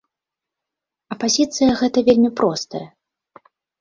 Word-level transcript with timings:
А 1.11 1.17
пазіцыя 1.23 1.75
гэта 1.81 1.97
вельмі 2.07 2.31
простая. 2.41 2.83